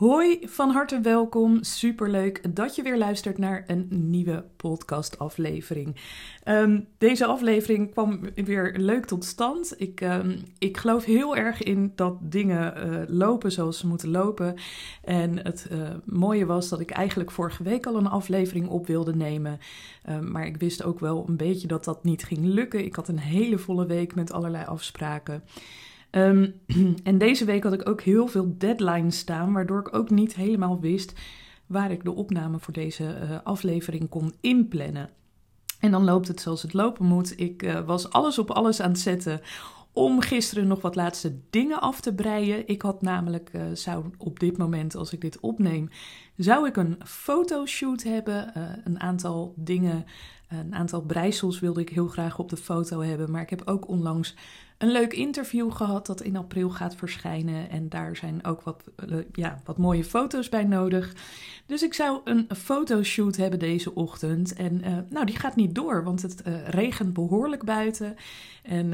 [0.00, 1.62] Hoi, van harte welkom.
[1.62, 5.96] Superleuk dat je weer luistert naar een nieuwe podcastaflevering.
[6.44, 9.74] Um, deze aflevering kwam weer leuk tot stand.
[9.76, 14.54] Ik, um, ik geloof heel erg in dat dingen uh, lopen zoals ze moeten lopen.
[15.04, 19.14] En het uh, mooie was dat ik eigenlijk vorige week al een aflevering op wilde
[19.14, 19.58] nemen.
[20.08, 22.84] Um, maar ik wist ook wel een beetje dat dat niet ging lukken.
[22.84, 25.42] Ik had een hele volle week met allerlei afspraken.
[26.10, 26.54] Um,
[27.02, 30.80] en deze week had ik ook heel veel deadlines staan, waardoor ik ook niet helemaal
[30.80, 31.12] wist
[31.66, 35.10] waar ik de opname voor deze uh, aflevering kon inplannen.
[35.80, 37.40] En dan loopt het zoals het lopen moet.
[37.40, 39.40] Ik uh, was alles op alles aan het zetten
[40.00, 42.68] om gisteren nog wat laatste dingen af te breien.
[42.68, 45.88] Ik had namelijk, uh, zou op dit moment, als ik dit opneem,
[46.36, 48.52] zou ik een fotoshoot hebben.
[48.56, 50.04] Uh, een aantal dingen,
[50.48, 53.30] een aantal breisels wilde ik heel graag op de foto hebben.
[53.30, 54.34] Maar ik heb ook onlangs
[54.78, 57.70] een leuk interview gehad dat in april gaat verschijnen.
[57.70, 58.84] En daar zijn ook wat,
[59.32, 61.14] ja, wat mooie foto's bij nodig.
[61.66, 64.52] Dus ik zou een fotoshoot hebben deze ochtend.
[64.52, 68.16] En nou, die gaat niet door, want het regent behoorlijk buiten.
[68.62, 68.92] En...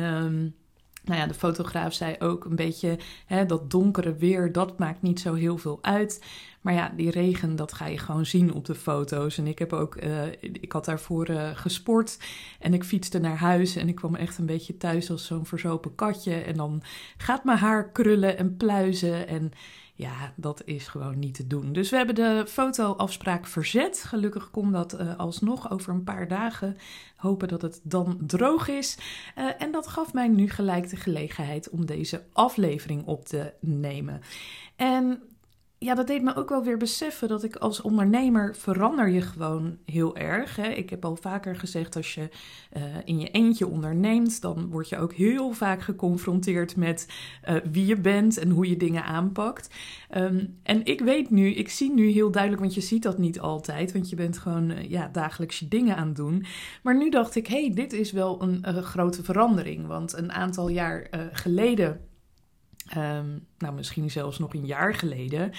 [1.07, 5.21] Nou ja, de fotograaf zei ook een beetje hè, dat donkere weer, dat maakt niet
[5.21, 6.25] zo heel veel uit.
[6.61, 9.39] Maar ja, die regen, dat ga je gewoon zien op de foto's.
[9.39, 12.19] En ik heb ook, uh, ik had daarvoor uh, gesport
[12.61, 15.95] en ik fietste naar huis en ik kwam echt een beetje thuis als zo'n verzopen
[15.95, 16.35] katje.
[16.35, 16.83] En dan
[17.17, 19.53] gaat mijn haar krullen en pluizen en
[19.99, 21.73] ja, dat is gewoon niet te doen.
[21.73, 24.03] Dus we hebben de fotoafspraak verzet.
[24.03, 26.77] Gelukkig komt dat uh, alsnog over een paar dagen.
[27.17, 28.99] Hopen dat het dan droog is.
[29.39, 34.21] Uh, en dat gaf mij nu gelijk de gelegenheid om deze aflevering op te nemen.
[34.77, 35.23] En
[35.87, 39.77] ja, dat deed me ook wel weer beseffen dat ik als ondernemer verander je gewoon
[39.85, 40.57] heel erg.
[40.57, 40.69] Hè.
[40.69, 42.29] Ik heb al vaker gezegd, als je
[42.77, 47.09] uh, in je eentje onderneemt, dan word je ook heel vaak geconfronteerd met
[47.49, 49.75] uh, wie je bent en hoe je dingen aanpakt.
[50.17, 53.41] Um, en ik weet nu, ik zie nu heel duidelijk, want je ziet dat niet
[53.41, 56.45] altijd, want je bent gewoon uh, ja, dagelijks je dingen aan het doen.
[56.83, 59.87] Maar nu dacht ik, hé, hey, dit is wel een grote verandering.
[59.87, 62.01] Want een aantal jaar geleden
[62.97, 65.53] Um, nou, misschien zelfs nog een jaar geleden,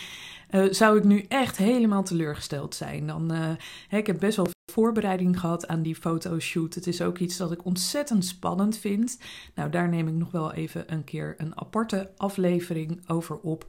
[0.52, 3.08] uh, zou ik nu echt helemaal teleurgesteld zijn.
[3.08, 3.50] Dan, uh,
[3.90, 6.74] ik heb best wel voorbereiding gehad aan die fotoshoot.
[6.74, 9.20] Het is ook iets dat ik ontzettend spannend vind.
[9.56, 13.66] Nou, daar neem ik nog wel even een keer een aparte aflevering over op.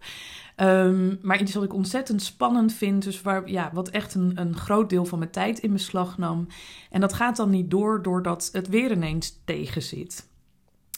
[0.56, 4.56] Um, maar iets wat ik ontzettend spannend vind, dus waar, ja, wat echt een, een
[4.56, 6.46] groot deel van mijn tijd in beslag nam.
[6.90, 10.27] En dat gaat dan niet door doordat het weer ineens tegen zit.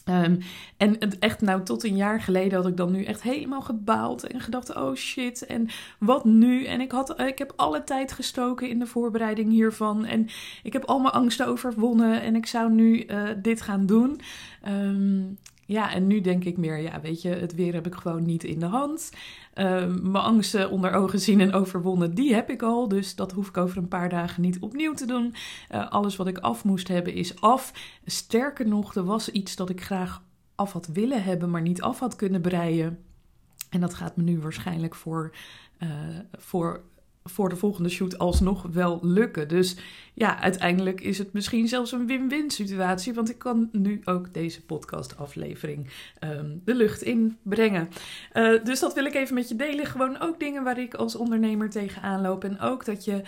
[0.04, 0.38] Um,
[0.76, 4.26] en het echt, nou, tot een jaar geleden had ik dan nu echt helemaal gebaald
[4.26, 5.68] en gedacht: oh shit, en
[5.98, 6.64] wat nu?
[6.64, 10.04] En ik, had, ik heb alle tijd gestoken in de voorbereiding hiervan.
[10.04, 10.28] En
[10.62, 14.20] ik heb al mijn angsten overwonnen en ik zou nu uh, dit gaan doen.
[14.68, 15.38] Um,
[15.70, 18.44] ja, en nu denk ik meer, ja, weet je, het weer heb ik gewoon niet
[18.44, 19.10] in de hand.
[19.54, 22.88] Uh, mijn angsten onder ogen zien en overwonnen, die heb ik al.
[22.88, 25.34] Dus dat hoef ik over een paar dagen niet opnieuw te doen.
[25.70, 27.72] Uh, alles wat ik af moest hebben is af.
[28.04, 30.22] Sterker nog, er was iets dat ik graag
[30.54, 32.98] af had willen hebben, maar niet af had kunnen breien.
[33.70, 35.34] En dat gaat me nu waarschijnlijk voor,
[35.78, 35.88] uh,
[36.32, 36.82] voor
[37.24, 39.48] voor de volgende shoot alsnog wel lukken.
[39.48, 39.76] Dus
[40.14, 44.64] ja, uiteindelijk is het misschien zelfs een win-win situatie, want ik kan nu ook deze
[44.64, 45.90] podcastaflevering
[46.24, 47.88] um, de lucht in brengen.
[48.32, 49.86] Uh, dus dat wil ik even met je delen.
[49.86, 52.44] Gewoon ook dingen waar ik als ondernemer tegenaan loop.
[52.44, 53.22] En ook dat je,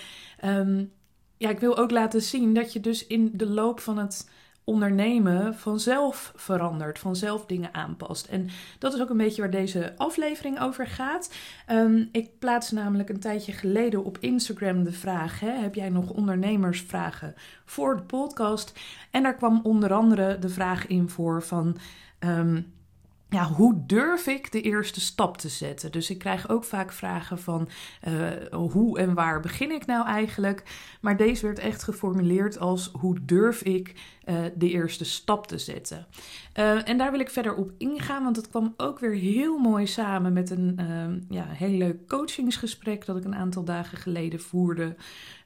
[0.44, 0.90] um,
[1.36, 4.28] ja, ik wil ook laten zien dat je dus in de loop van het
[4.64, 8.26] ondernemen vanzelf verandert, vanzelf dingen aanpast.
[8.26, 8.48] En
[8.78, 11.34] dat is ook een beetje waar deze aflevering over gaat.
[11.70, 16.10] Um, ik plaats namelijk een tijdje geleden op Instagram de vraag: hè, heb jij nog
[16.10, 18.78] ondernemersvragen voor de podcast?
[19.10, 21.76] En daar kwam onder andere de vraag in voor van.
[22.20, 22.72] Um,
[23.32, 25.92] ja, hoe durf ik de eerste stap te zetten?
[25.92, 27.68] Dus ik krijg ook vaak vragen van
[28.08, 30.62] uh, hoe en waar begin ik nou eigenlijk?
[31.00, 33.94] Maar deze werd echt geformuleerd als hoe durf ik
[34.24, 36.06] uh, de eerste stap te zetten?
[36.58, 39.86] Uh, en daar wil ik verder op ingaan, want het kwam ook weer heel mooi
[39.86, 40.80] samen met een
[41.28, 44.96] ja, heel leuk coachingsgesprek dat ik een aantal dagen geleden voerde.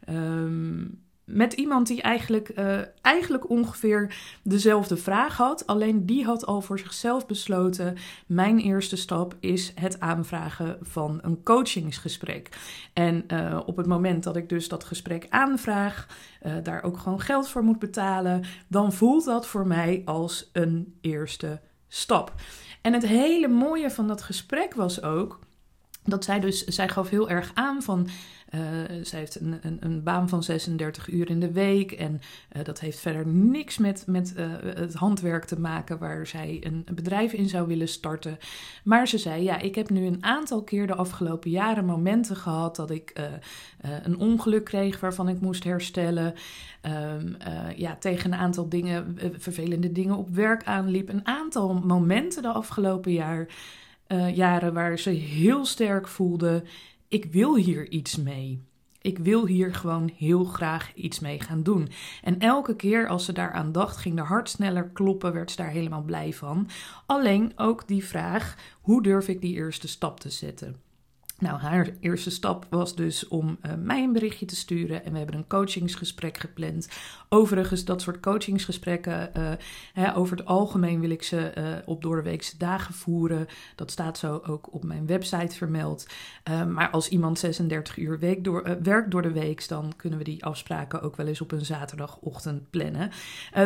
[0.08, 5.66] Um, met iemand die eigenlijk, uh, eigenlijk ongeveer dezelfde vraag had.
[5.66, 7.96] Alleen die had al voor zichzelf besloten:
[8.26, 12.48] mijn eerste stap is het aanvragen van een coachingsgesprek.
[12.92, 16.06] En uh, op het moment dat ik dus dat gesprek aanvraag,
[16.42, 20.94] uh, daar ook gewoon geld voor moet betalen, dan voelt dat voor mij als een
[21.00, 22.34] eerste stap.
[22.82, 25.38] En het hele mooie van dat gesprek was ook
[26.06, 28.08] dat zij dus, zij gaf heel erg aan van
[28.54, 28.60] uh,
[29.02, 31.92] zij heeft een, een, een, baan van 36 uur in de week.
[31.92, 32.20] En
[32.56, 36.82] uh, dat heeft verder niks met, met uh, het handwerk te maken waar zij een,
[36.84, 38.38] een, bedrijf in zou willen starten.
[38.84, 42.76] Maar ze zei: Ja, ik heb nu een aantal keer de afgelopen jaren momenten gehad
[42.76, 43.20] dat ik
[44.02, 46.34] een ongeluk kreeg waarvan ik moest herstellen.
[46.82, 47.36] Um,
[47.76, 51.08] ja, tegen een aantal dingen, vervelende dingen op werk aanliep.
[51.08, 53.46] Een aantal momenten de afgelopen jaar.
[54.08, 56.64] Uh, jaren waar ze heel sterk voelde:
[57.08, 58.62] ik wil hier iets mee.
[59.00, 61.88] Ik wil hier gewoon heel graag iets mee gaan doen.
[62.22, 65.70] En elke keer als ze daaraan dacht, ging de hart sneller kloppen, werd ze daar
[65.70, 66.68] helemaal blij van.
[67.06, 70.85] Alleen ook die vraag: hoe durf ik die eerste stap te zetten?
[71.38, 75.18] Nou, haar eerste stap was dus om uh, mij een berichtje te sturen en we
[75.18, 76.88] hebben een coachingsgesprek gepland.
[77.28, 79.52] Overigens, dat soort coachingsgesprekken, uh,
[79.92, 83.46] hè, over het algemeen wil ik ze uh, op doordeweekse dagen voeren.
[83.74, 86.06] Dat staat zo ook op mijn website vermeld.
[86.68, 90.44] maar als iemand 36 uur week door, werkt door de week, dan kunnen we die
[90.44, 93.10] afspraken ook wel eens op een zaterdagochtend plannen.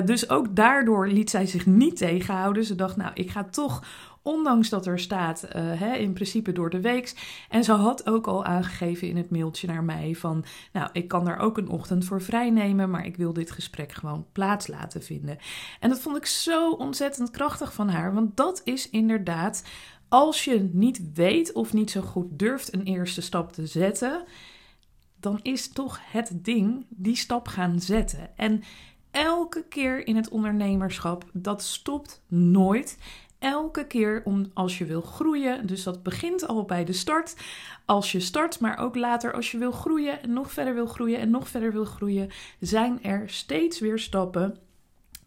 [0.04, 2.64] dus ook daardoor liet zij zich niet tegenhouden.
[2.64, 3.82] Ze dacht, nou, ik ga toch
[4.22, 7.14] Ondanks dat er staat, uh, hè, in principe door de week.
[7.48, 11.24] En ze had ook al aangegeven in het mailtje naar mij van, nou, ik kan
[11.24, 15.02] daar ook een ochtend voor vrij nemen, maar ik wil dit gesprek gewoon plaats laten
[15.02, 15.38] vinden.
[15.80, 19.64] En dat vond ik zo ontzettend krachtig van haar, want dat is inderdaad,
[20.08, 24.24] als je niet weet of niet zo goed durft een eerste stap te zetten,
[25.20, 28.36] dan is toch het ding die stap gaan zetten.
[28.36, 28.62] En
[29.10, 32.98] elke keer in het ondernemerschap, dat stopt nooit
[33.40, 35.66] elke keer om, als je wil groeien.
[35.66, 37.36] Dus dat begint al bij de start.
[37.84, 41.18] Als je start, maar ook later als je wil groeien en nog verder wil groeien
[41.18, 44.56] en nog verder wil groeien, zijn er steeds weer stappen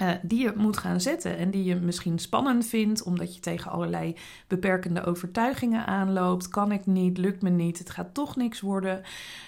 [0.03, 3.71] uh, die je moet gaan zetten en die je misschien spannend vindt, omdat je tegen
[3.71, 4.15] allerlei
[4.47, 6.47] beperkende overtuigingen aanloopt.
[6.47, 9.01] Kan ik niet, lukt me niet, het gaat toch niks worden.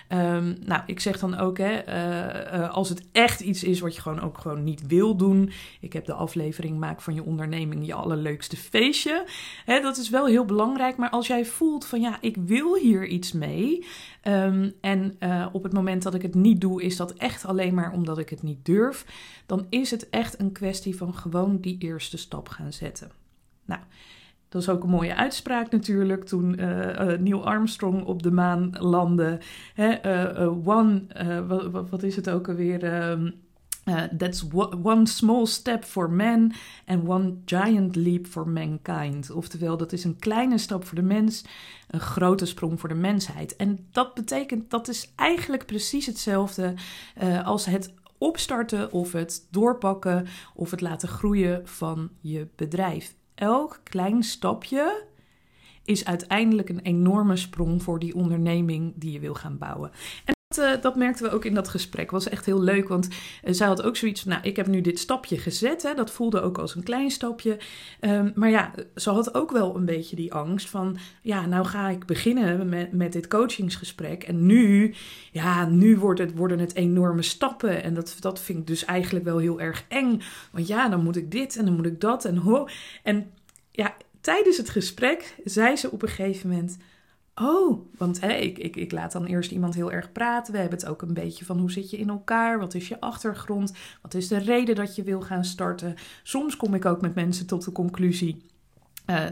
[0.09, 3.95] Um, nou, ik zeg dan ook, hè, uh, uh, als het echt iets is wat
[3.95, 5.51] je gewoon ook gewoon niet wil doen.
[5.79, 9.25] Ik heb de aflevering Maak van je onderneming je allerleukste feestje.
[9.65, 13.07] Hè, dat is wel heel belangrijk, maar als jij voelt van ja, ik wil hier
[13.07, 13.85] iets mee.
[14.23, 15.17] Um, en
[15.51, 18.29] op het moment dat ik het niet doe, is dat echt alleen maar omdat ik
[18.29, 19.05] het niet durf.
[19.45, 23.11] Dan is het echt een kwestie van gewoon die eerste stap gaan zetten.
[23.65, 23.81] Nou,
[24.49, 28.75] dat is ook een mooie uitspraak natuurlijk toen uh, uh, Neil Armstrong op de maan
[28.79, 29.39] landde.
[29.73, 30.05] Hè,
[30.41, 31.01] uh, one,
[31.47, 33.09] wat, wat, is het ook alweer?
[33.09, 33.33] Um,
[34.17, 34.45] that's
[34.83, 36.53] one small step for man
[36.85, 39.31] and one giant leap for mankind.
[39.31, 41.45] Oftewel, dat is een kleine stap voor de mens,
[41.87, 43.55] een grote sprong voor de mensheid.
[43.55, 46.73] En dat betekent, dat is eigenlijk precies hetzelfde
[47.43, 53.15] als het opstarten of het doorpakken of het laten groeien van je bedrijf.
[53.35, 55.03] Elk klein stapje
[55.83, 59.91] is uiteindelijk een enorme sprong voor die onderneming die je wil gaan bouwen.
[60.25, 62.11] En uh, dat, merkten we ook in dat gesprek.
[62.11, 64.31] was echt heel leuk, want uh, zij had ook zoiets van...
[64.31, 65.83] nou, ik heb nu dit stapje gezet.
[65.83, 67.57] Hè, dat voelde ook als een klein stapje.
[68.01, 70.97] Um, maar ja, ze had ook wel een beetje die angst van...
[71.21, 74.23] ja, nou ga ik beginnen met, met dit coachingsgesprek.
[74.23, 74.93] En nu,
[75.31, 77.83] ja, nu wordt het, worden het enorme stappen.
[77.83, 80.21] En dat, dat vind ik dus eigenlijk wel heel erg eng.
[80.51, 82.67] Want ja, dan moet ik dit en dan moet ik dat en ho.
[83.03, 83.31] En
[83.71, 86.77] ja, tijdens het gesprek zei ze op een gegeven moment...
[87.41, 90.53] Oh, want ik, ik, ik laat dan eerst iemand heel erg praten.
[90.53, 92.59] We hebben het ook een beetje van hoe zit je in elkaar?
[92.59, 93.73] Wat is je achtergrond?
[94.01, 95.95] Wat is de reden dat je wil gaan starten?
[96.23, 98.45] Soms kom ik ook met mensen tot de conclusie.
[99.09, 99.25] Uh,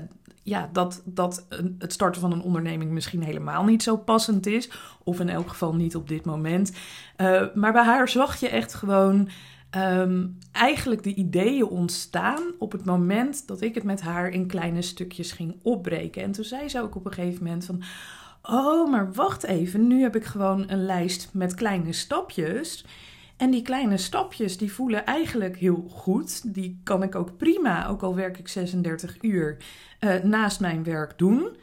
[0.43, 1.45] ja, dat, dat
[1.77, 4.71] het starten van een onderneming misschien helemaal niet zo passend is.
[5.03, 6.71] Of in elk geval niet op dit moment.
[7.17, 9.29] Uh, maar bij haar zag je echt gewoon
[9.75, 14.81] um, eigenlijk de ideeën ontstaan op het moment dat ik het met haar in kleine
[14.81, 16.23] stukjes ging opbreken.
[16.23, 17.83] En toen zei ze ook op een gegeven moment van,
[18.41, 22.85] oh, maar wacht even, nu heb ik gewoon een lijst met kleine stapjes.
[23.37, 26.53] En die kleine stapjes, die voelen eigenlijk heel goed.
[26.53, 29.57] Die kan ik ook prima, ook al werk ik 36 uur,
[29.99, 31.57] uh, naast mijn werk doen.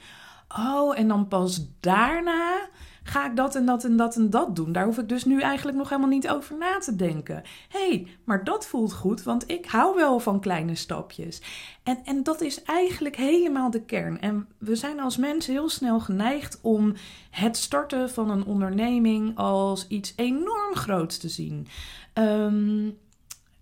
[0.59, 2.69] Oh, en dan pas daarna
[3.03, 4.73] ga ik dat en dat en dat en dat doen.
[4.73, 7.43] Daar hoef ik dus nu eigenlijk nog helemaal niet over na te denken.
[7.69, 11.43] hey, maar dat voelt goed, want ik hou wel van kleine stapjes.
[11.83, 14.21] En, en dat is eigenlijk helemaal de kern.
[14.21, 16.95] En we zijn als mensen heel snel geneigd om
[17.31, 21.67] het starten van een onderneming als iets enorm groots te zien.
[22.15, 22.99] Um,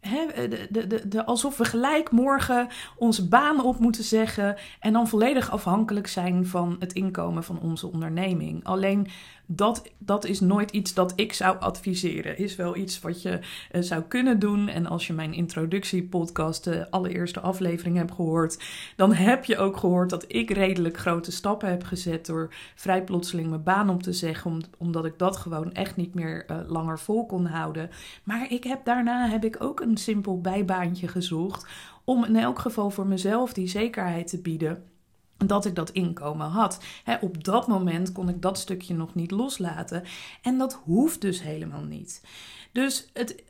[0.00, 5.50] de, de, de, alsof we gelijk morgen onze baan op moeten zeggen en dan volledig
[5.50, 8.64] afhankelijk zijn van het inkomen van onze onderneming.
[8.64, 9.06] Alleen
[9.50, 12.38] dat, dat is nooit iets dat ik zou adviseren.
[12.38, 13.38] Is wel iets wat je
[13.72, 14.68] uh, zou kunnen doen.
[14.68, 18.58] En als je mijn introductiepodcast, de allereerste aflevering, hebt gehoord,
[18.96, 23.48] dan heb je ook gehoord dat ik redelijk grote stappen heb gezet door vrij plotseling
[23.48, 27.26] mijn baan op te zeggen, omdat ik dat gewoon echt niet meer uh, langer vol
[27.26, 27.90] kon houden.
[28.22, 31.66] Maar ik heb daarna heb ik ook een simpel bijbaantje gezocht
[32.04, 34.84] om in elk geval voor mezelf die zekerheid te bieden
[35.46, 36.80] dat ik dat inkomen had.
[37.20, 40.04] op dat moment kon ik dat stukje nog niet loslaten.
[40.42, 42.22] En dat hoeft dus helemaal niet.
[42.72, 43.42] Dus het,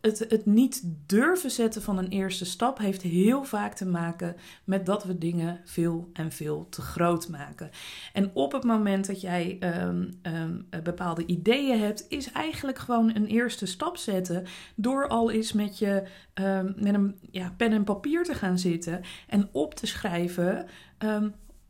[0.00, 4.86] het, het niet durven zetten van een eerste stap heeft heel vaak te maken met
[4.86, 7.70] dat we dingen veel en veel te groot maken.
[8.12, 13.26] En op het moment dat jij um, um, bepaalde ideeën hebt, is eigenlijk gewoon een
[13.26, 16.02] eerste stap zetten door al eens met je
[16.34, 20.66] um, met een ja, pen en papier te gaan zitten en op te schrijven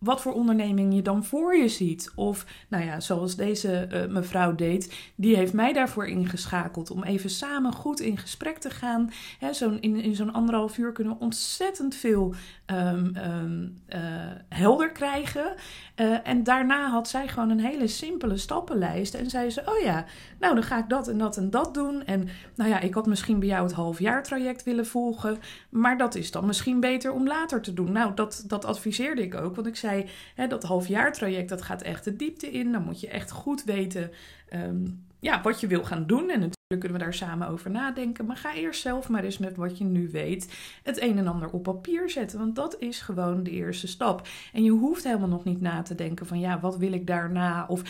[0.05, 2.13] wat voor onderneming je dan voor je ziet.
[2.15, 7.31] Of, nou ja, zoals deze uh, mevrouw deed, die heeft mij daarvoor ingeschakeld om even
[7.31, 9.11] samen goed in gesprek te gaan.
[9.39, 12.35] Hè, zo in, in zo'n anderhalf uur kunnen we ontzettend veel
[12.67, 14.01] um, um, uh,
[14.49, 15.55] helder krijgen.
[15.97, 19.15] Uh, en daarna had zij gewoon een hele simpele stappenlijst.
[19.15, 20.05] En zei ze: Oh ja,
[20.39, 22.05] nou dan ga ik dat en dat en dat doen.
[22.05, 25.39] En nou ja, ik had misschien bij jou het halfjaartraject willen volgen.
[25.71, 27.93] Maar dat is dan misschien beter om later te doen.
[27.93, 29.55] Nou, dat, dat adviseerde ik ook.
[29.55, 32.73] Want ik zei: hè, Dat halfjaartraject dat gaat echt de diepte in.
[32.73, 34.11] Dan moet je echt goed weten.
[34.53, 36.31] Um, ja, wat je wil gaan doen.
[36.31, 38.27] En natuurlijk kunnen we daar samen over nadenken.
[38.27, 41.51] Maar ga eerst zelf maar eens met wat je nu weet het een en ander
[41.51, 42.39] op papier zetten.
[42.39, 44.29] Want dat is gewoon de eerste stap.
[44.53, 47.67] En je hoeft helemaal nog niet na te denken van ja, wat wil ik daarna?
[47.69, 47.83] Of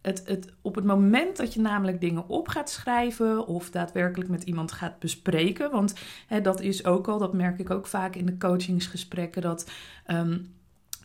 [0.00, 4.42] het, het, op het moment dat je namelijk dingen op gaat schrijven of daadwerkelijk met
[4.42, 5.94] iemand gaat bespreken, want
[6.26, 9.70] hè, dat is ook al, dat merk ik ook vaak in de coachingsgesprekken, dat
[10.06, 10.54] um,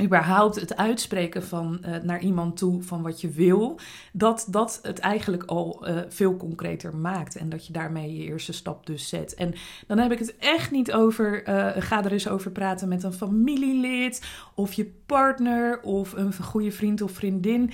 [0.01, 3.79] überhaupt het uitspreken van uh, naar iemand toe van wat je wil,
[4.13, 8.53] dat dat het eigenlijk al uh, veel concreter maakt en dat je daarmee je eerste
[8.53, 9.33] stap dus zet.
[9.33, 9.53] En
[9.87, 13.13] dan heb ik het echt niet over, uh, ga er eens over praten met een
[13.13, 14.25] familielid
[14.55, 17.71] of je partner of een goede vriend of vriendin.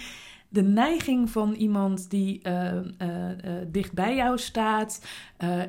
[0.49, 2.41] De neiging van iemand die
[3.67, 5.05] dicht bij jou staat,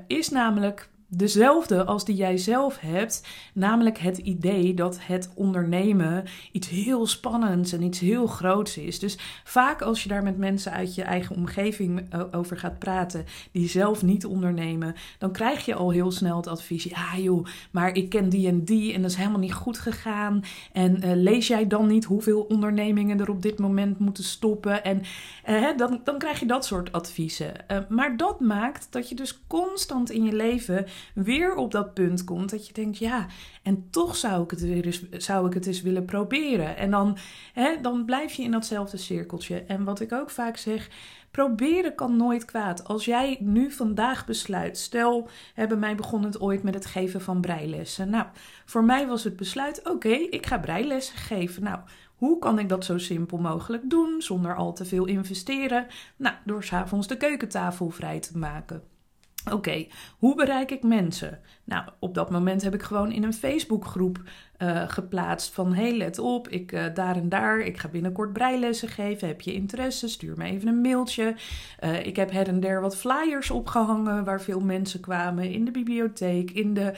[0.06, 6.68] is namelijk dezelfde als die jij zelf hebt, namelijk het idee dat het ondernemen iets
[6.68, 8.98] heel spannends en iets heel groots is.
[8.98, 13.24] Dus vaak als je daar met mensen uit je eigen omgeving eh, over gaat praten,
[13.50, 17.96] die zelf niet ondernemen, dan krijg je al heel snel het advies: ja joh, maar
[17.96, 20.42] ik ken die en die en dat is helemaal niet goed gegaan.
[20.72, 24.84] En uh, lees jij dan niet hoeveel ondernemingen er op dit moment moeten stoppen?
[24.84, 25.02] En
[25.48, 27.52] uh, dan, dan krijg je dat soort adviezen.
[27.88, 32.50] maar dat maakt dat je dus constant in je leven weer op dat punt komt
[32.50, 33.26] dat je denkt, ja,
[33.62, 36.76] en toch zou ik het, weer eens, zou ik het eens willen proberen.
[36.76, 37.16] En dan,
[37.52, 39.62] hè, dan blijf je in datzelfde cirkeltje.
[39.62, 40.88] En wat ik ook vaak zeg,
[41.30, 42.84] proberen kan nooit kwaad.
[42.84, 47.40] Als jij nu vandaag besluit, stel, hebben mij begon het ooit met het geven van
[47.40, 48.10] breilessen.
[48.10, 48.26] Nou,
[48.64, 51.62] voor mij was het besluit, oké, ik ga breilessen geven.
[51.62, 51.78] Nou,
[52.16, 55.86] hoe kan ik dat zo simpel mogelijk doen zonder al te veel investeren?
[56.16, 58.91] Nou, door s'avonds de keukentafel vrij te maken.
[59.50, 59.86] Oké,
[60.18, 61.40] hoe bereik ik mensen?
[61.64, 64.22] Nou, op dat moment heb ik gewoon in een Facebookgroep
[64.58, 65.74] uh, geplaatst van...
[65.74, 69.28] hey, let op, ik uh, daar en daar, ik ga binnenkort breilessen geven.
[69.28, 70.08] Heb je interesse?
[70.08, 71.34] Stuur me even een mailtje.
[71.84, 75.50] Uh, ik heb her en der wat flyers opgehangen waar veel mensen kwamen.
[75.50, 76.96] In de bibliotheek, in de eh,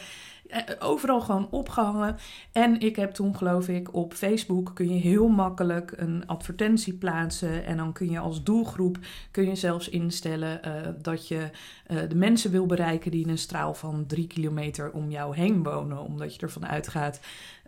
[0.79, 2.17] overal gewoon opgehangen.
[2.53, 7.65] En ik heb toen, geloof ik, op Facebook kun je heel makkelijk een advertentie plaatsen.
[7.65, 8.99] En dan kun je als doelgroep
[9.31, 11.51] kun je zelfs instellen uh, dat je
[11.91, 15.63] uh, de mensen wil bereiken die in een straal van drie kilometer om jou heen
[15.63, 15.99] wonen.
[15.99, 17.21] Omdat je ervan uitgaat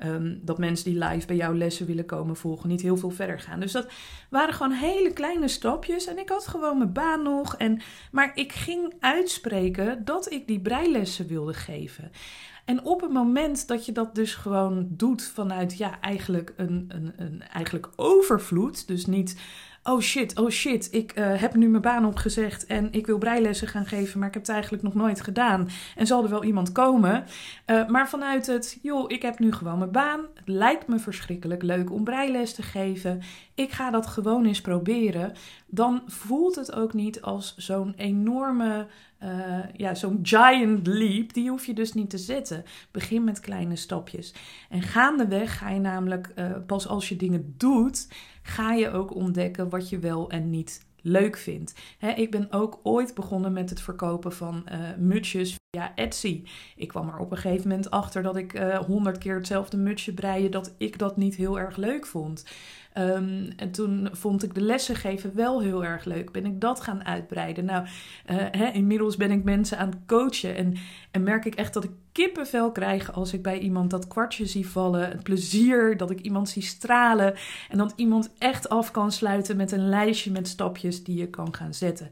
[0.05, 3.41] um, dat mensen die live bij jouw lessen willen komen volgen niet heel veel verder
[3.41, 3.61] gaan.
[3.61, 3.87] Dus dat
[4.31, 6.07] waren gewoon hele kleine stapjes.
[6.07, 7.57] En ik had gewoon mijn baan nog.
[7.57, 12.11] En, maar ik ging uitspreken dat ik die breilessen wilde geven.
[12.67, 17.13] En op het moment dat je dat dus gewoon doet vanuit ja, eigenlijk een, een,
[17.17, 19.41] een eigenlijk overvloed, dus niet
[19.87, 23.69] oh shit, oh shit, ik uh, heb nu mijn baan opgezegd en ik wil breilessen
[23.69, 25.69] gaan geven, maar ik heb het eigenlijk nog nooit gedaan.
[25.97, 27.25] En zal er wel iemand komen?
[27.67, 30.21] Uh, maar vanuit het, joh, ik heb nu gewoon mijn baan.
[30.35, 33.23] Het lijkt me verschrikkelijk leuk om breiles te geven.
[33.55, 35.33] Ik ga dat gewoon eens proberen.
[35.67, 38.87] Dan voelt het ook niet als zo'n enorme
[39.23, 42.65] uh, ja, zo'n giant leap, die hoef je dus niet te zetten.
[42.91, 44.35] Begin met kleine stapjes.
[44.69, 46.35] En gaandeweg ga je namelijk,
[46.67, 48.09] pas als je dingen doet,
[48.47, 51.75] ga je ook ontdekken wat je wel en niet leuk vindt.
[52.17, 56.43] Ik ben ook ooit begonnen met het verkopen van uh, mutsjes via Etsy.
[56.77, 58.53] Ik kwam er op een gegeven moment achter dat ik
[58.87, 62.47] honderd keer hetzelfde mutsje breien, dat ik dat niet heel erg leuk vond.
[62.99, 66.33] Um, en toen vond ik de lessen geven wel heel erg leuk.
[66.33, 67.65] Ben ik dat gaan uitbreiden.
[67.65, 67.91] Nou, uh,
[68.51, 70.57] hè, inmiddels ben ik mensen aan het coachen.
[70.57, 70.75] En,
[71.11, 74.69] en merk ik echt dat ik kippenvel krijg als ik bij iemand dat kwartje zie
[74.69, 75.09] vallen.
[75.09, 77.35] Het plezier dat ik iemand zie stralen.
[77.69, 81.55] En dat iemand echt af kan sluiten met een lijstje met stapjes die je kan
[81.55, 82.11] gaan zetten.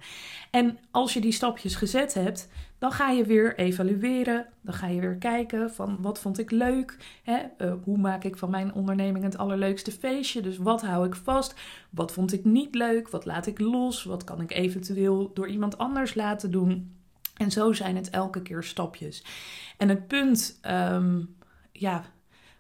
[0.51, 4.47] En als je die stapjes gezet hebt, dan ga je weer evalueren.
[4.61, 6.97] Dan ga je weer kijken van wat vond ik leuk.
[7.23, 7.39] Hè?
[7.59, 10.43] Uh, hoe maak ik van mijn onderneming het allerleukste feestje?
[10.43, 11.55] Dus wat hou ik vast?
[11.91, 13.09] Wat vond ik niet leuk?
[13.09, 14.05] Wat laat ik los?
[14.05, 17.03] Wat kan ik eventueel door iemand anders laten doen?
[17.35, 19.25] En zo zijn het elke keer stapjes.
[19.77, 21.37] En het punt, um,
[21.73, 22.05] ja,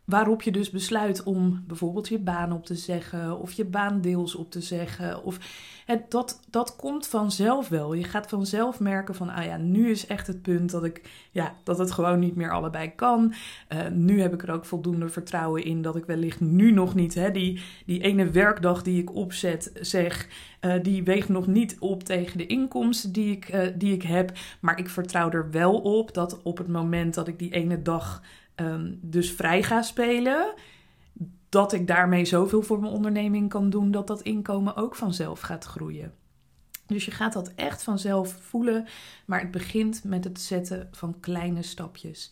[0.04, 4.34] waarop je dus besluit om bijvoorbeeld je baan op te zeggen of je baan deels
[4.34, 5.24] op te zeggen.
[5.24, 5.38] Of
[5.86, 7.94] het, dat, dat komt vanzelf wel.
[7.94, 11.54] Je gaat vanzelf merken van, ah ja, nu is echt het punt dat ik, ja,
[11.62, 13.34] dat het gewoon niet meer allebei kan.
[13.72, 17.14] Uh, nu heb ik er ook voldoende vertrouwen in dat ik wellicht nu nog niet,
[17.14, 20.28] hè, die, die ene werkdag die ik opzet, zeg,
[20.60, 24.32] uh, die weegt nog niet op tegen de inkomsten die ik, uh, die ik heb.
[24.60, 28.22] Maar ik vertrouw er wel op dat op het moment dat ik die ene dag
[28.56, 30.54] um, dus vrij ga spelen,
[31.48, 35.64] dat ik daarmee zoveel voor mijn onderneming kan doen dat dat inkomen ook vanzelf gaat
[35.64, 36.12] groeien.
[36.86, 38.86] Dus je gaat dat echt vanzelf voelen,
[39.26, 42.30] maar het begint met het zetten van kleine stapjes.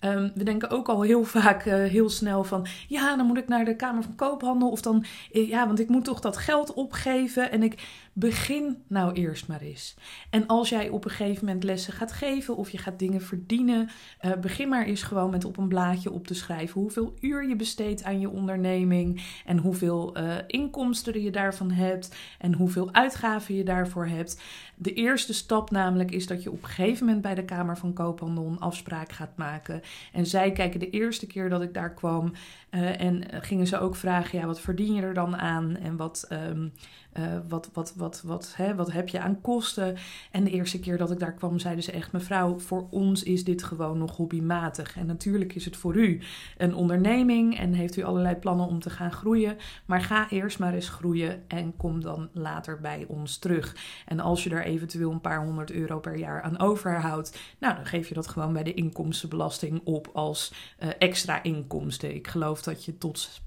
[0.00, 3.48] Um, we denken ook al heel vaak uh, heel snel van ja, dan moet ik
[3.48, 6.74] naar de Kamer van Koophandel of dan eh, ja, want ik moet toch dat geld
[6.74, 9.94] opgeven en ik begin nou eerst maar eens.
[10.30, 13.88] En als jij op een gegeven moment lessen gaat geven of je gaat dingen verdienen,
[14.24, 17.56] uh, begin maar eens gewoon met op een blaadje op te schrijven hoeveel uur je
[17.56, 23.64] besteedt aan je onderneming en hoeveel uh, inkomsten je daarvan hebt en hoeveel uitgaven je
[23.64, 24.40] daarvoor hebt.
[24.76, 27.92] De eerste stap namelijk is dat je op een gegeven moment bij de Kamer van
[27.92, 29.82] Koophandel een afspraak gaat maken.
[30.12, 32.32] En zij kijken de eerste keer dat ik daar kwam
[32.76, 36.28] uh, en gingen ze ook vragen, ja, wat verdien je er dan aan en wat,
[36.32, 36.72] um,
[37.18, 39.96] uh, wat, wat, wat, wat, hè, wat heb je aan kosten?
[40.30, 43.44] En de eerste keer dat ik daar kwam, zeiden ze echt: Mevrouw, voor ons is
[43.44, 44.96] dit gewoon nog hobbymatig.
[44.96, 46.20] En natuurlijk is het voor u
[46.56, 49.56] een onderneming en heeft u allerlei plannen om te gaan groeien.
[49.84, 53.76] Maar ga eerst maar eens groeien en kom dan later bij ons terug.
[54.06, 57.86] En als je daar eventueel een paar honderd euro per jaar aan overhoudt, nou dan
[57.86, 60.52] geef je dat gewoon bij de inkomstenbelasting op als
[60.98, 62.14] extra inkomsten.
[62.14, 63.40] Ik geloof dat je tot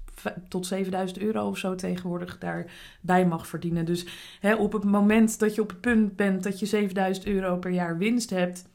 [0.48, 3.84] tot 7000 euro of zo tegenwoordig daarbij mag verdienen.
[3.84, 4.06] Dus
[4.40, 7.70] hè, op het moment dat je op het punt bent dat je 7000 euro per
[7.70, 8.68] jaar winst hebt.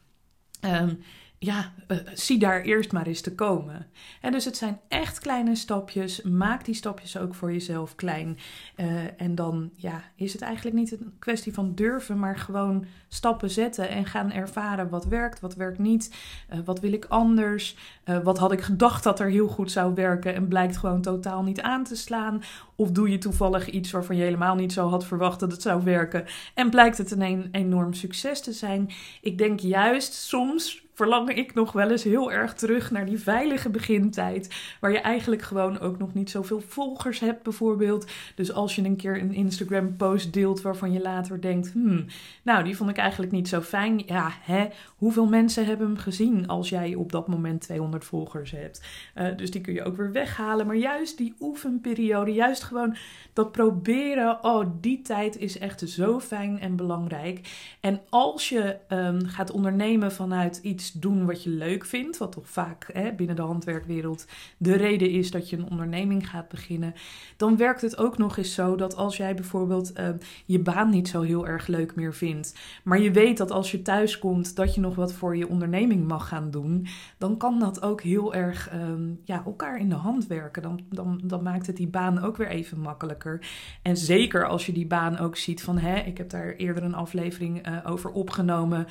[0.62, 0.99] Um,
[1.45, 3.88] ja, uh, zie daar eerst maar eens te komen.
[4.21, 6.21] En dus het zijn echt kleine stapjes.
[6.21, 8.38] Maak die stapjes ook voor jezelf klein.
[8.77, 13.49] Uh, en dan ja, is het eigenlijk niet een kwestie van durven, maar gewoon stappen
[13.49, 16.15] zetten en gaan ervaren wat werkt, wat werkt niet,
[16.53, 17.75] uh, wat wil ik anders,
[18.23, 21.62] wat had ik gedacht dat er heel goed zou werken en blijkt gewoon totaal niet
[21.62, 22.43] aan te slaan.
[22.75, 25.84] Of doe je toevallig iets waarvan je helemaal niet zo had verwacht dat het zou
[25.84, 28.89] werken en blijkt het een enorm succes te zijn.
[29.21, 33.69] Ik denk juist soms verlang ik nog wel eens heel erg terug naar die veilige
[33.69, 34.55] begintijd.
[34.79, 38.12] Waar je eigenlijk gewoon ook nog niet zoveel volgers hebt, bijvoorbeeld.
[38.36, 42.05] Dus als je een keer een Instagram-post deelt waarvan je later denkt: hmm,
[42.43, 44.03] nou, die vond ik eigenlijk niet zo fijn.
[44.05, 48.84] Ja, hè, hoeveel mensen hebben hem gezien als jij op dat moment 200 volgers hebt?
[49.15, 50.67] Uh, dus die kun je ook weer weghalen.
[50.67, 52.95] Maar juist die oefenperiode, juist gewoon
[53.34, 54.43] dat proberen.
[54.43, 57.49] Oh, die tijd is echt zo fijn en belangrijk.
[57.79, 62.50] En als je um, gaat ondernemen vanuit iets doen wat je leuk vindt, wat toch
[62.50, 64.26] vaak hè, binnen de handwerkwereld
[64.58, 66.93] de reden is dat je een onderneming gaat beginnen,
[67.38, 70.10] dan werkt het ook nog eens zo dat als jij bijvoorbeeld uh,
[70.45, 73.82] je baan niet zo heel erg leuk meer vindt, maar je weet dat als je
[73.82, 77.82] thuis komt dat je nog wat voor je onderneming mag gaan doen, dan kan dat
[77.82, 80.62] ook heel erg um, ja, elkaar in de hand werken.
[80.62, 83.48] Dan, dan, dan maakt het die baan ook weer even makkelijker.
[83.82, 86.95] En zeker als je die baan ook ziet van, hè, ik heb daar eerder een
[86.95, 88.88] aflevering uh, over opgenomen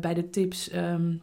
[0.00, 0.74] bij de tips.
[0.74, 1.20] Um,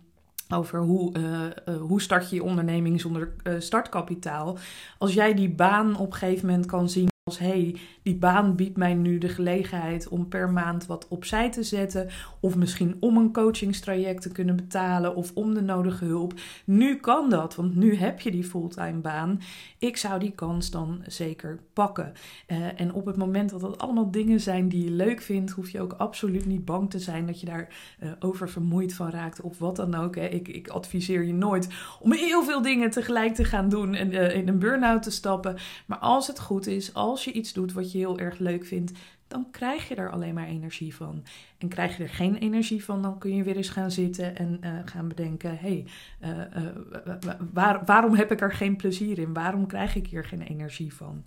[0.54, 4.58] over hoe, uh, uh, hoe start je je onderneming zonder startkapitaal.
[4.98, 8.78] Als jij die baan op een gegeven moment kan zien als hey, die baan biedt
[8.78, 12.10] mij nu de gelegenheid om per maand wat opzij te zetten.
[12.40, 16.34] Of misschien om een coachingstraject te kunnen betalen of om de nodige hulp.
[16.66, 19.42] Nu kan dat, want nu heb je die fulltime baan.
[19.78, 22.14] Ik zou die kans dan zeker pakken.
[22.48, 25.70] Uh, en op het moment dat dat allemaal dingen zijn die je leuk vindt, hoef
[25.70, 27.68] je ook absoluut niet bang te zijn dat je daar
[28.04, 30.16] uh, over vermoeid van raakt of wat dan ook.
[30.16, 30.26] Hè.
[30.26, 31.68] Ik, ik adviseer je nooit
[32.00, 35.58] om heel veel dingen tegelijk te gaan doen en uh, in een burn-out te stappen.
[35.86, 38.66] Maar als het goed is, als als je iets doet wat je heel erg leuk
[38.66, 38.92] vindt,
[39.28, 41.24] dan krijg je er alleen maar energie van.
[41.58, 44.60] En krijg je er geen energie van, dan kun je weer eens gaan zitten en
[44.64, 45.86] uh, gaan bedenken: hé,
[46.20, 49.34] hey, uh, uh, waar, waarom heb ik er geen plezier in?
[49.34, 51.24] Waarom krijg ik hier geen energie van?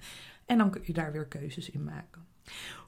[0.47, 2.28] En dan kun je daar weer keuzes in maken.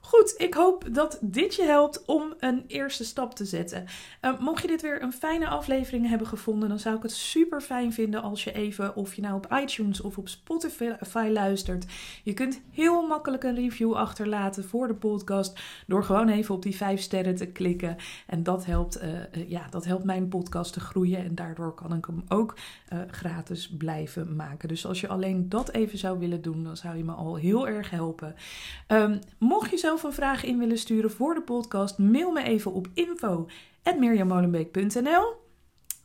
[0.03, 3.85] Goed, ik hoop dat dit je helpt om een eerste stap te zetten.
[4.21, 7.61] Uh, mocht je dit weer een fijne aflevering hebben gevonden, dan zou ik het super
[7.61, 11.85] fijn vinden als je even, of je nou op iTunes of op Spotify luistert.
[12.23, 16.75] Je kunt heel makkelijk een review achterlaten voor de podcast door gewoon even op die
[16.75, 17.97] vijf sterren te klikken.
[18.27, 21.93] En dat helpt, uh, uh, ja, dat helpt mijn podcast te groeien en daardoor kan
[21.93, 22.55] ik hem ook
[23.07, 24.67] gratis blijven maken.
[24.67, 27.67] Dus als je alleen dat even zou willen doen, dan zou je me al heel
[27.67, 28.35] erg helpen.
[28.87, 29.19] Um,
[29.51, 32.87] mocht je zelf een vraag in willen sturen voor de podcast, mail me even op
[32.93, 35.40] info.mirjamolenbeek.nl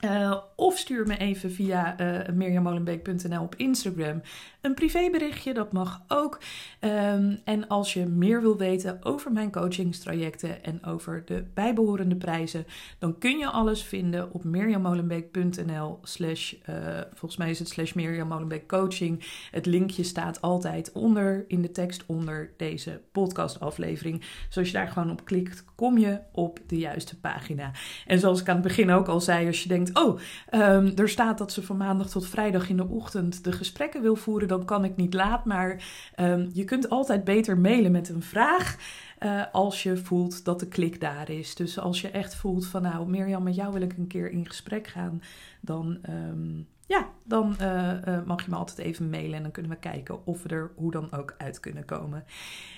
[0.01, 4.23] uh, of stuur me even via uh, mirjamolenbeek.nl op Instagram
[4.67, 6.41] een privéberichtje, dat mag ook.
[6.81, 12.67] Um, en als je meer wil weten over mijn coachingstrajecten en over de bijbehorende prijzen,
[12.99, 16.77] dan kun je alles vinden op mirjamolenbeek.nl slash, uh,
[17.13, 19.25] volgens mij is het slash Mirjam coaching.
[19.51, 24.21] Het linkje staat altijd onder, in de tekst onder deze podcastaflevering.
[24.47, 27.71] Dus als je daar gewoon op klikt, kom je op de juiste pagina.
[28.07, 31.09] En zoals ik aan het begin ook al zei, als je denkt, oh, um, er
[31.09, 34.65] staat dat ze van maandag tot vrijdag in de ochtend de gesprekken wil voeren, dan
[34.65, 35.45] kan ik niet laat.
[35.45, 35.85] Maar
[36.21, 38.77] um, je kunt altijd beter mailen met een vraag.
[39.21, 41.55] Uh, als je voelt dat de klik daar is.
[41.55, 44.47] Dus als je echt voelt van nou, Mirjam, met jou wil ik een keer in
[44.47, 45.23] gesprek gaan,
[45.61, 49.73] dan, um, ja, dan uh, uh, mag je me altijd even mailen en dan kunnen
[49.73, 52.25] we kijken of we er hoe dan ook uit kunnen komen.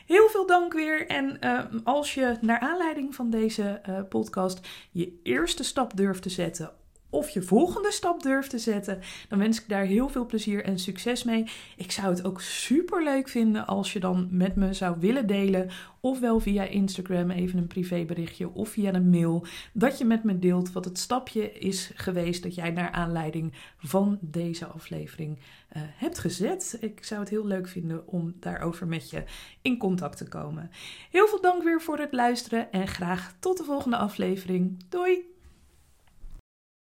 [0.07, 1.07] Heel veel dank weer.
[1.07, 1.39] En
[1.85, 6.71] als je naar aanleiding van deze podcast je eerste stap durft te zetten
[7.11, 10.79] of je volgende stap durft te zetten, dan wens ik daar heel veel plezier en
[10.79, 11.45] succes mee.
[11.77, 15.71] Ik zou het ook super leuk vinden als je dan met me zou willen delen,
[16.01, 20.73] ofwel via Instagram even een privéberichtje of via een mail, dat je met me deelt
[20.73, 26.77] wat het stapje is geweest dat jij naar aanleiding van deze aflevering uh, hebt gezet.
[26.81, 29.25] Ik zou het heel leuk vinden om daarover met je
[29.63, 30.71] in contact te komen.
[31.11, 34.85] Heel veel dank weer voor het luisteren en graag tot de volgende aflevering.
[34.89, 35.38] Doei!